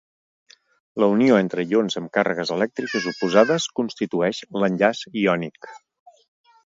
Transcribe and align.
La 1.03 1.09
unió 1.15 1.35
entre 1.41 1.65
ions 1.73 1.99
amb 2.01 2.09
càrregues 2.17 2.53
elèctriques 2.57 3.07
oposades 3.13 3.69
constitueix 3.81 4.41
l'enllaç 4.57 5.05
iònic. 5.27 5.73